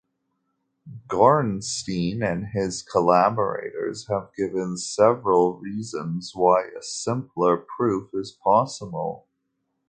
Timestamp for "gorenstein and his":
1.07-2.81